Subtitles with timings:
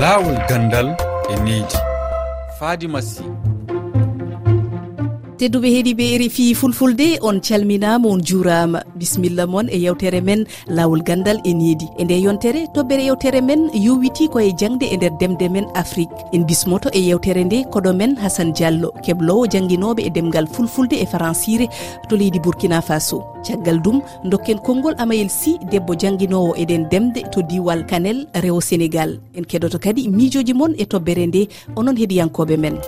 [0.00, 0.96] laawol gandal
[1.32, 1.78] e needi.
[2.58, 3.24] Faadi massi
[5.38, 11.38] tedduɓe heeɗiɓe rfi fulfulde on calminama on juurama bisimilla moon e yewtere men lawol gandal
[11.44, 15.66] e needi e nde yontere toɓɓere yewtere men yowiti koye jangde e nder demde men
[15.74, 16.14] afrique.
[16.32, 21.04] En bismoto e yewtere nde koɗo men hassane diallo keblowo jangguinoɓe e demgal fulfulde e
[21.04, 21.66] françire
[22.08, 23.24] to leydi bourkina faso.
[23.46, 29.18] Caggal ɗum dokken konngol amayel sy debbo jangguinowo eɗen demde to diwal kanel rewo sénégal.
[29.34, 32.78] En keɗoto kadi miijoji moon e toɓɓere nde onon heeɗiyankoɓe men.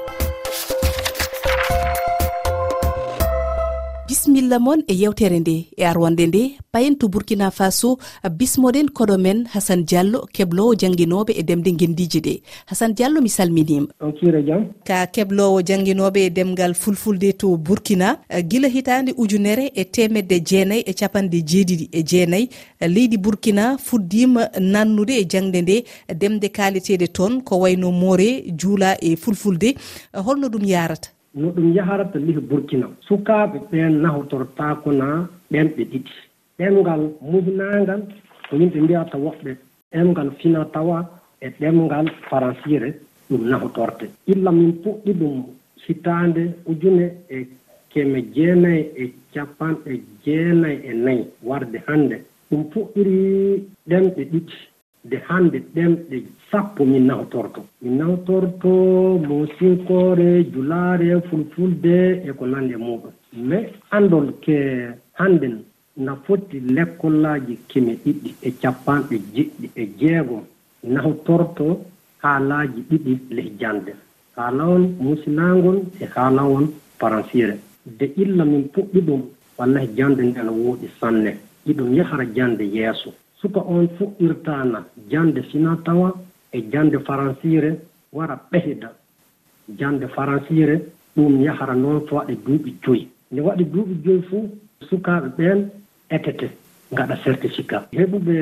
[4.17, 6.59] bisimilla moon e yewtere nde e arwande nde.
[6.73, 7.99] Payen to burkina faso
[8.39, 12.41] bismoɗen koɗo men hasane diallo keblowo jangguinoɓe e demde guendiji ɗe.
[12.67, 13.87] Hasane diallo mi salminima.
[14.01, 19.71] On kiire jaam ka keblowo jangguinoɓe e demgal fulfulde to bourkina eh, guila hitande ujunere
[19.75, 22.49] e temedde jeenayyi e capanɗe jeeɗiɗi e jeenayyi
[22.81, 28.97] eh, leydi bourkina fuddima nannude e jangde nde demde kaleteɗe toon ko wayno moore juula
[29.01, 29.77] e fulfulde.
[30.15, 31.16] Eh, holno ɗum yarata.
[31.37, 32.87] no ɗum yaharata lihi burkina.
[33.07, 36.13] Sukaaɓe ɓeen nahortortaako naa ɓeen ɓe ɗiɗi.
[36.59, 38.01] Ɗemngal muhnaangal
[38.49, 39.51] ko yimɓe mbiyata woɓɓe
[39.93, 40.99] ɗemngal fina tawa
[41.41, 42.89] e ɗemngal faransire
[43.29, 45.35] ɗum nahotorte illa min puɗɗi ɗum
[45.87, 47.47] hitaande ujune e
[47.91, 49.93] keme jeenayi e capanɗe
[50.25, 52.17] jeenayi e nayi warde hannde.
[52.51, 53.17] Ɗum puɗɗiri
[53.89, 54.55] ɗemɓe ɗiɗi.
[55.07, 56.17] nde hannde ɗemɗe
[56.51, 57.61] sappo min nawtorto.
[57.83, 58.71] Min nawtorto
[59.29, 63.13] mosikore julaare fulfulde e ko nanndi e muɗum.
[63.49, 64.57] Mais anndol ke
[65.19, 65.57] hannden
[65.97, 70.43] na foti lekkollaaji keme ɗiɗɗi e capanɗe jeɗɗi e jeegom
[70.95, 71.67] nawtorto
[72.23, 73.93] haalaaji ɗiɗi leyjande
[74.37, 76.67] haalawon musilagol e haalawon
[76.99, 77.57] paransire
[77.99, 79.23] de illa min puɗɗi ɗum
[79.59, 81.33] wallahi jannde nde ne wooɗi sanne.
[81.67, 83.11] Iɗum yahara jannde yeeso.
[83.41, 86.13] suka on fuɗɗirtana jande sina tawa
[86.53, 87.79] e jande faransire
[88.13, 88.93] wara ɓehida
[89.79, 90.81] jande faransire
[91.17, 93.09] ɗum yahara noon fawaɗe duuɓi joyi.
[93.33, 94.49] Nde waɗi duuɓi joyi fuu
[94.89, 95.69] sukaaɓe ɓeen
[96.11, 96.51] etete
[96.93, 97.89] ngaɗa certificat.
[97.93, 98.35] Heɓuɓe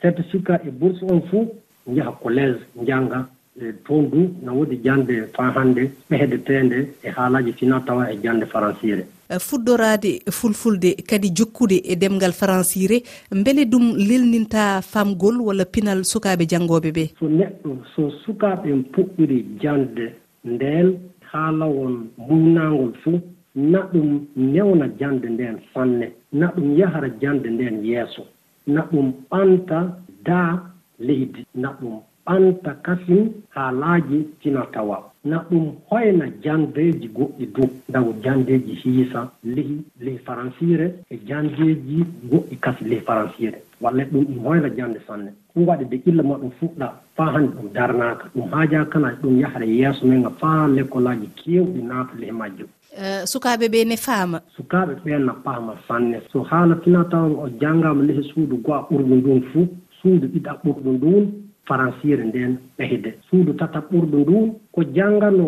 [0.00, 1.48] certificat e bourse on fuu
[1.86, 3.28] njaha collége njannga
[3.60, 8.44] e toon du ne woodi jande faa hannde ɓehdeteende e haalaaji fina tawa e jande
[8.44, 16.04] françire eh, fuɗɗorade fulfulde kadi jokkude e demgal françire beele ɗum lelninta famgol walla pinal
[16.04, 20.06] sukaaɓe janngoɓe ɓe so neɗɗo so sukaaɓe puɗɗiri jande
[20.44, 20.98] ndeen
[21.32, 21.96] haalawol
[22.28, 23.20] muynaangol fuu
[23.54, 28.22] na ɗum newna jande ndeen sanne na ɗum yahara jande ndeen yeeso
[28.66, 29.78] na ɗum ɓanta
[30.24, 30.60] daa
[30.98, 38.12] leydi na ɗum ɓanta kasin haalaaji tina tawa na ɗum hoyna jandeeji goɗɗi dow dago
[38.24, 44.68] jandeeji hiisa lehi lehi faransiire e jandeeji goɗɗi kasi lehi faransiire walla ɗum ɗum hoyna
[44.76, 45.30] jande sanne.
[45.54, 46.86] Ɗum waɗi de illa ma ɗum fuɗɗa
[47.16, 48.24] faa hannde ɗum darnaaka.
[48.34, 52.68] Ɗum haaja kana ɗum yahata yeeso men ga faa l'école aji keewɗi naata lehe majjum
[52.96, 54.40] eh, sukaaɓe ɓe ne faama?
[54.56, 56.20] Sukaaɓe ɓeen na paama sanne.
[56.32, 59.68] So haala fina tawa o janngaama lehi suudu go'a ɓurdu ndun fuu
[60.00, 64.36] suudu ɗiɗa ɓurdu ndun faransire nden ɓeyde suudu tata ɓurdu ndu
[64.72, 65.46] ko janngano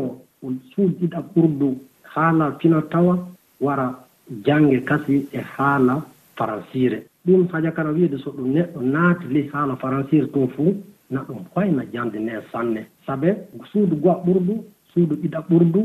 [0.70, 1.68] suudu ɗiɗa ɓurdu
[2.14, 3.14] haala fina tawa
[3.60, 3.86] wara
[4.44, 6.02] jannge kasi e haala
[6.36, 10.74] faransire ɗum haja hajakara wiide so ɗum neɗɗo naati ley haala faransire to fuu
[11.10, 12.86] na ɗum hoyna jande nde sanne.
[13.06, 13.28] Sabe
[13.72, 14.54] suudu goa ɓurdu
[14.92, 15.80] suudu ɗiɗa ɓurdu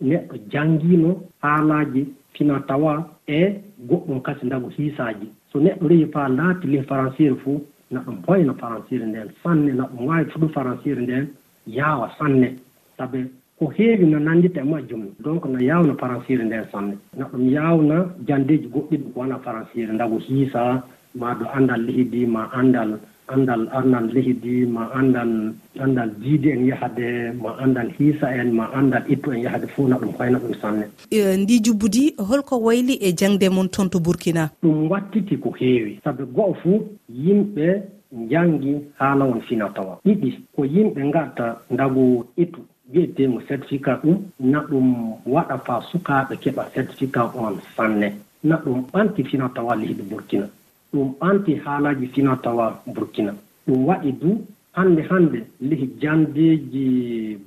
[0.00, 1.10] neɗɗo janngiino
[1.42, 2.02] haalaaji
[2.34, 2.92] fina tawa
[3.26, 5.26] e goɗɗum kasi ndago hiisaaji.
[5.52, 7.60] So neɗɗo rehi faa laati ley faransire fuu
[7.92, 9.72] neɗɗo boyno paransire nden sanne.
[9.72, 11.28] Neɗɗo wawi fuɗu paransire nden
[11.66, 12.56] yaawa sanne.
[12.96, 13.18] Saabu
[13.58, 16.94] ko heewi no nanndita e majjum donc no yaawno paransire nden sanne.
[17.18, 20.82] Neɗɗo mi yaawna janndeeji goɗɗiɗi ko wona paransire ndago hiisa
[21.14, 22.98] ma do anndal leydi ma anndal
[23.28, 29.02] anndal anndal leydi ma anndal anndal diide en yahade ma anndal hiisa en ma anndal
[29.08, 30.84] ittu en yahade fof na ɗum fayna ɗum sanne.
[31.10, 34.50] E, ndi jubbudi holko wayli e jangde mon toon to burkina?
[34.62, 36.00] Ɗum wattiti ko heewi.
[36.04, 37.82] Sabu go'o fuu yimɓe
[38.30, 42.60] jangi haala won fina tawa ɗiɗi ko yimɓe ngatta ndagu ittu
[42.92, 48.12] wiyetemo certificat ɗum na ɗum waɗa faa sukaaɓe keɓa certificat on sanne.
[48.44, 50.48] Na ɗum ɓanti fina tawa leydi burkina.
[50.92, 53.32] ɗum ɓanti haalaaji fina tawa burkina.
[53.66, 54.30] Ɗum waɗi du
[54.76, 56.84] hannde hannde lehi jandeeji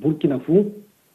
[0.01, 0.65] burkina fuu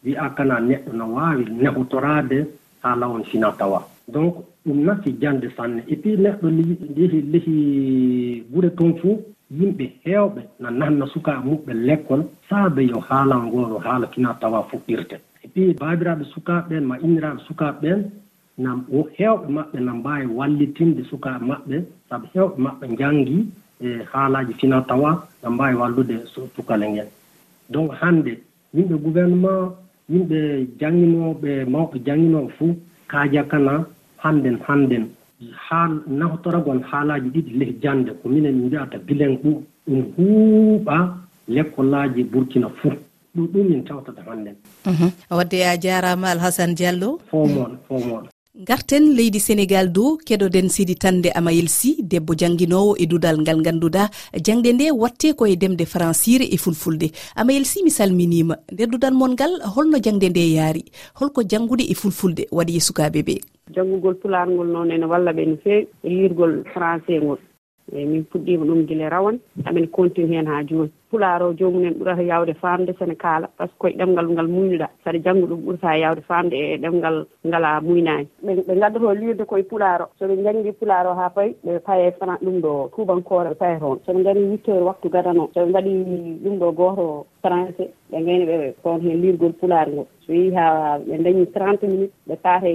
[0.04, 2.38] wi'a kana neɗɗo no waawi nehotoraade
[2.82, 4.34] haa lawon fina tawa donc
[4.66, 5.82] ɗum nafi jannde sanne.
[5.88, 6.48] Et puis neɗɗo
[6.96, 9.18] lehi lehi gure toon fuu
[9.58, 15.16] yimɓe heewɓe no nanna sukaa muɓɓe lekkol saabe yo haalan ngoo haala fina tawa fuɗɗirte.
[15.44, 18.00] Et puis baabiraaɓe sukaaɓe ɓeen ma inniraaɓe sukaaɓe ɓeen
[18.64, 18.78] nam
[19.16, 21.76] heewɓe maɓɓe na mbaawi wallitinde sukaaɓe maɓɓe
[22.08, 23.36] sabu heewɓe maɓɓe njanngi
[23.84, 25.10] e haalaaji fina tawa
[25.42, 26.16] na mbaawi wallude
[26.54, 27.08] sukale ngel.
[27.72, 28.32] Donc hannde
[28.74, 29.64] yimɓe gouvernement
[30.12, 30.38] yimɓe
[30.80, 32.72] jannginooɓe mawɓe jannginooɓe fuu
[33.10, 33.72] kaaja kana
[34.22, 35.04] hannden hannden.
[35.66, 39.50] Haa naftoragon haalaaji ɗiɗi lehi jannde ko minen min mbiyata bilen ɓu
[39.88, 40.96] ɗum huuɓa
[41.54, 42.92] lekkollaaji burkina fuu.
[43.34, 45.08] Ɗum ɗum min tawtata hannden mhm.
[45.38, 47.18] wadde a jaarama alhassane diallo?
[47.30, 48.24] Fo moon fo moon
[48.54, 54.10] garten leydi sénégal dow keɗoɗen sidi tande amayel sy debbo jangguinowo e dudal ngal ganduɗa
[54.44, 57.12] jangde nde watte koye ndemde francire e fulfulde.
[57.36, 60.84] Amayel sy mi salminima nder dudal mon ngal holno jangde nde yaari.
[61.20, 63.34] Holko janggude e fulfulde waɗi e sukaɓe ɓe
[63.74, 67.38] janngugol pularngol noon ene walla ɓe no fewi e yirgol français ngol
[67.92, 70.90] eyi min puɗɗima ɗum gila rawane amin continue heen ha joni.
[71.10, 74.88] Pulaar o jomumen ɓurata yawde famde sene kaala par ce que koye ɗemngal ngal muynoɗa
[75.04, 79.62] saɗa janggo ɗum ɓurata yawde famde e ɗemngal ngala muynani ɓe ɓe gaddoto lirde koye
[79.64, 83.54] pulaar o soɓe janggui pulaar o ha payi ɓe paye fana ɗum ɗo tubankore ɓe
[83.58, 83.98] paye toon.
[84.06, 85.92] Soɓe gaari huit heure waktu gadano soɓe mbaɗi
[86.44, 87.90] ɗum ɗo goto français.
[88.10, 90.06] Ɓe gayni ɓe toon heen lirgol pulaar ngol.
[90.26, 92.70] So yeehi ha ɓe dañi trente minutes ɓe paate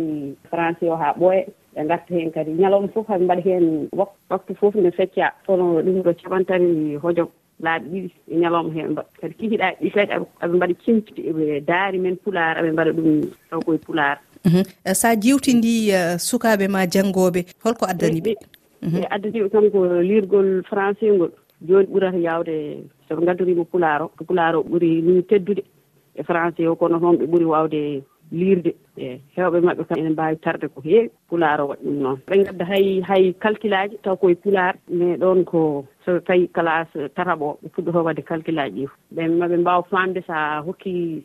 [0.52, 2.52] français o ha ɓooya ɓe gatta heen kadi.
[2.52, 3.90] Ñalawma fof haɓe mbaɗa heen
[4.30, 5.34] waktu fof nde fecca.
[5.46, 7.28] Kono ɗum ɗo caɓantani hojom
[7.62, 8.10] laaɓi ɗiɗi.
[8.32, 10.12] E ñalawma heen mbaɗa kadi kikiɗaaɗi ɗi kadi
[10.44, 14.18] aɓe mbaɗa cimti eɓe daari men pulaar aɓe mbaɗa ɗum taw koye pulaar.
[14.46, 14.64] Mhm.
[14.86, 18.32] Eh, so jiwtindi eh, sukaaɓe ma janngooɓe holko addani ɓe?
[18.82, 19.04] E mhm.
[19.10, 21.32] addaniɓe kam ko lirgol français ngol.
[21.68, 22.56] Jooni ɓurata yawde
[23.10, 25.64] soɓe ngaddoriima pulaar o ko pulaar o ɓuri ni teddude
[26.16, 26.76] e français o.
[26.76, 28.74] Kono toon ɓe ɓuri waawde liirde.
[28.98, 32.18] E hewɓe maɓɓe kam ene mbaawi tarde ko heewi pulaar o waɗi ɗum noon.
[32.28, 34.76] Ɓe ngadda hay hay calcule aji taw koye pulaar.
[34.90, 39.58] Mais ɗon ko so tawi classe tataɓo ɓe puɗɗoto wadde calcule aji ɗi ɓe maɓe
[39.58, 41.24] mbaawa faamde so a hokkii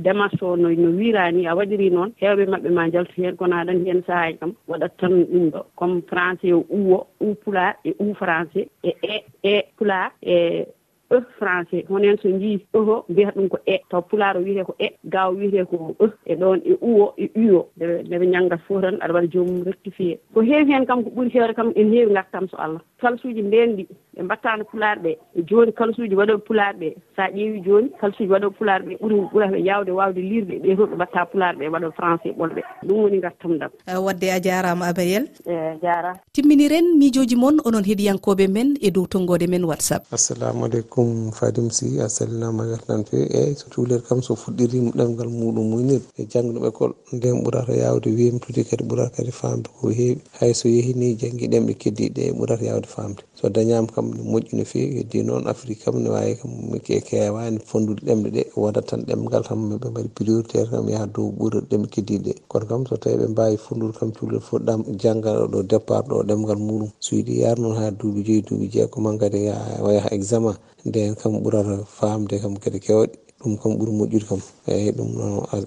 [0.00, 2.12] démarche o no no wiirani a waɗiri noon.
[2.20, 5.60] Hewɓe maɓɓe ma jaltu hen kono aɗan hen saahaji e kam waɗat tan ɗum ɗo.
[5.76, 10.66] Comme français o uwo u pulaar e u français e e e pulaar e
[11.12, 11.84] e français.
[11.88, 13.78] Honen so jii eho mbiyata ɗum ko e.
[13.90, 16.06] Taw pulaar o wiyete ko e gaaw wiyete ko e.
[16.26, 17.66] E ɗon e uwo e uyo.
[17.78, 20.18] Ndeɓe janngat fof tan aɗa waɗa joomum rectifié.
[20.34, 22.80] Ko heewi heen kam ko ɓuri heewde kam ene heewi ngartam so allah.
[23.00, 25.16] Falsuuji ndeenɗi ɓe mbattano pulaar ɓe
[25.48, 26.88] joni kalsuji waɗoɓe pulaar ɓe.
[27.16, 30.94] Sa ƴeewi joni kalsuji waɗoɓe pulaar ɓe ɓuuri ɓuurata yawde wawde lirɓe ɓe to ɓe
[30.94, 32.60] mbatta pulaar ɓe waɗoɓe français ɓolɓe.
[32.86, 37.56] Ɗum woni gartam ɗam eh, wadde a jarama abayel e eh, jara timminiren miijoji moon
[37.64, 40.04] onon heeɗiyankoɓe men e dow tonggode men whatsapp.
[40.12, 44.90] Assalamu aleykum fadim sy a sallinama gartan e fe eyyi so cuuler kam so fuɗɗirima
[44.98, 49.88] ɗemgal muɗum muynir e jangnoɓe école nden ɓurata yawde wemtude kadi ɓurata kadi famde ko
[49.88, 50.20] heewi.
[50.40, 54.64] Hayso yehini janggui ɗemɗe keddiɗe ɓurata yawde famde so dañama kam kam ne moƴƴi no
[54.64, 56.50] fewi heddi noon afrique kam ne wawi kam
[56.84, 61.30] ke kewani fondude ɗemɗe ɗe woda tan ɗemgal kam ɓe mbaɗi prioritaire kam yaaha dow
[61.38, 65.48] ɓuura ɗem keddiɗe kono kam so tawi ɓe mbawi fondude kam cukalel fo ɗam janggal
[65.52, 66.90] ɗo départ ɗo ɗemgal muɗum.
[67.00, 70.54] So yiiɗi yaar noon ha duuɓi joyyi duuɓi jeegom han kadi yaha examen.
[70.84, 74.40] Nden kam ɓurata famde kam kadi kewɗe ɗum kam ɓuuri moƴƴude kam.
[74.66, 75.10] Eyyi ɗum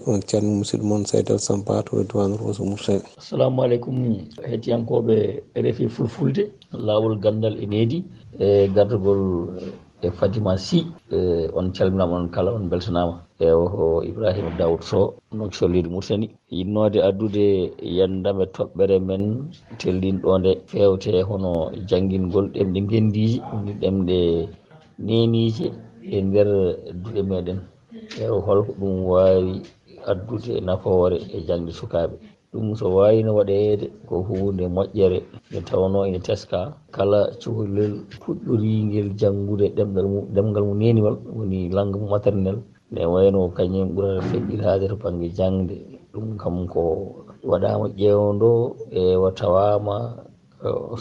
[0.07, 3.01] on calmi musidɗo moon saydal sampato e diwan roso moursel.
[3.17, 3.95] Assalamu aleykum.
[4.49, 8.03] Hettiyankoɓe refi fulfulde lawol gandal e needi
[8.39, 9.49] e gardugol
[10.01, 10.85] e fadima sy.
[11.11, 13.21] E, on calminama on kala on beltanama.
[13.39, 20.51] E o ibrahima daoud so no sollido murtani yinnode addude yandame toɓɓere men tellinɗo nde
[20.67, 24.17] fewte hono jangguingol ɗemɗe gendiji ni ɗemɗe
[24.99, 25.71] neniji
[26.05, 26.47] e nder
[27.01, 27.59] duuɗe meɗen
[28.17, 29.53] ɓeɗo holko ɗum wawi
[30.11, 32.15] addude nafoore e jangde sukaɓe
[32.55, 35.19] ɗum so wawino waɗede ko hunde moƴƴere.
[35.51, 36.59] Nde tawno ene teska.
[36.95, 42.57] Kala cukalel fuɗɗoriguel janggude ɗemgal mum ɗemgal mum neniwal woni langue mum maternel.
[42.91, 45.75] Ne wayno kañum ɓurata feƴƴitade to banggue jangde
[46.13, 46.81] ɗum kam ko
[47.43, 48.51] waɗama ƴewdo
[48.99, 49.01] e
[49.35, 49.95] tawama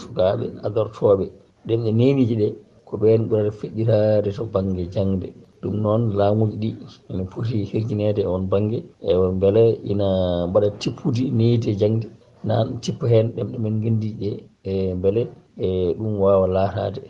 [0.02, 1.24] sukaɓe adortoɓe
[1.66, 2.48] ɗemɗe neniji ɗe
[2.86, 5.28] ko ɓen ɓurata feƴƴitade to banggue jangde
[5.64, 6.70] ɗum noon laamuji ɗi
[7.10, 8.78] ene poti hirjinede e on banggue
[9.08, 10.06] e beele ina
[10.48, 12.06] mbaɗa tippude neydi e jangde
[12.48, 14.30] nan tippa hen ɗemɗe men gendiɗi ɗe
[14.70, 15.22] e beele
[15.66, 15.68] e
[15.98, 17.00] ɗum wawa laatade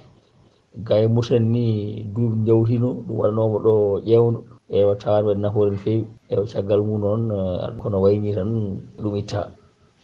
[0.87, 1.65] gay musen ni
[2.15, 3.75] duuɓi jawtino ɗum waɗanoma ɗo
[4.09, 4.39] ƴewno
[4.79, 7.23] ewa tawan waɗi nafoore no fewi ewa caggal mum noon
[7.81, 8.51] kono wayni tan
[9.03, 9.41] ɗum itta.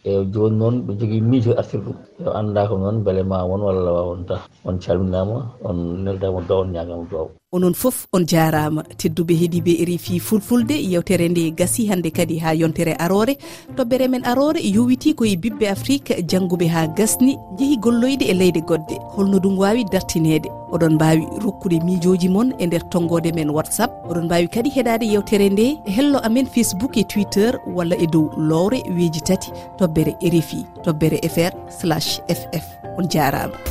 [0.03, 1.97] E joni noon ɓe jogui miijo artir ɗum.
[2.23, 4.35] Yo anda ko noon beele ma won walla wonta
[4.67, 10.19] on calminama on neldama duwaw on ñagama duwaw onon foof on jarama tedduɓe heeɗiɓe rfi
[10.27, 13.35] fulfulde yewtere nde gasi hande kadi ha yontere arore.
[13.75, 18.95] Toɓɓere men arore yowiti koye bibɓe afrique jangguɓe ha gasni jeehi golloyde e leyɗe godde.
[19.15, 20.49] Holno ɗum wawi dartinede.
[20.71, 23.91] Oɗon mbawi rokkude miijoji moon e nder tonggode men whatsapp.
[24.09, 28.31] Oɗon mbawi kadi heɗade yewtere nde e hello amen facebook e twitter walla e dow
[28.37, 29.51] lowre weeji tati.
[29.77, 32.65] Toɓɓere e rfi toɓɓere fr ff
[32.97, 33.70] on jarama.